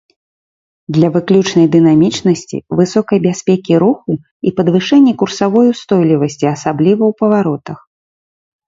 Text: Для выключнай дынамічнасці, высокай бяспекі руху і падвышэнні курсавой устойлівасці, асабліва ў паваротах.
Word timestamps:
Для 0.95 1.09
выключнай 1.17 1.67
дынамічнасці, 1.75 2.57
высокай 2.79 3.19
бяспекі 3.27 3.73
руху 3.85 4.11
і 4.17 4.49
падвышэнні 4.61 5.13
курсавой 5.21 5.67
устойлівасці, 5.77 6.45
асабліва 6.57 7.03
ў 7.11 7.13
паваротах. 7.23 7.79